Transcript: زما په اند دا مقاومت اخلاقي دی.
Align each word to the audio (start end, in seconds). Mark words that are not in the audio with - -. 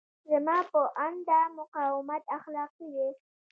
زما 0.29 0.57
په 0.71 0.81
اند 1.05 1.19
دا 1.29 1.41
مقاومت 1.59 2.23
اخلاقي 2.37 2.87
دی. 2.95 3.09